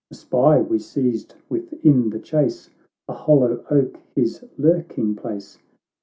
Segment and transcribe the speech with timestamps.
[0.09, 2.71] "A spy we seized within the Chase,
[3.07, 5.59] A hollow oak his lurking place.'"'